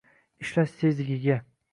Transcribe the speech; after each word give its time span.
ishlash 0.45 0.73
tezligiga 0.79 1.37